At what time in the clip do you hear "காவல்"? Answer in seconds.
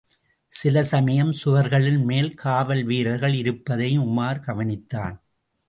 2.33-2.83